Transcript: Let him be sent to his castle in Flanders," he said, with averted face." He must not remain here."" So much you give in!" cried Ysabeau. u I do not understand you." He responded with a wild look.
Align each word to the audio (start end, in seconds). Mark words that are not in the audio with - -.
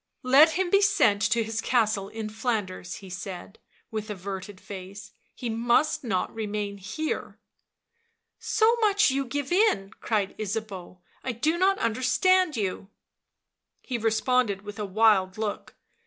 Let 0.23 0.53
him 0.53 0.71
be 0.71 0.81
sent 0.81 1.21
to 1.31 1.43
his 1.43 1.61
castle 1.61 2.09
in 2.09 2.27
Flanders," 2.27 2.95
he 3.05 3.09
said, 3.11 3.59
with 3.91 4.09
averted 4.09 4.59
face." 4.59 5.11
He 5.35 5.47
must 5.47 6.03
not 6.03 6.33
remain 6.33 6.79
here."" 6.79 7.37
So 8.55 8.75
much 8.77 9.11
you 9.11 9.25
give 9.25 9.51
in!" 9.51 9.91
cried 10.01 10.33
Ysabeau. 10.39 11.01
u 11.03 11.07
I 11.23 11.33
do 11.33 11.55
not 11.55 11.77
understand 11.77 12.57
you." 12.57 12.89
He 13.83 13.99
responded 13.99 14.63
with 14.63 14.79
a 14.79 14.85
wild 14.85 15.37
look. 15.37 15.75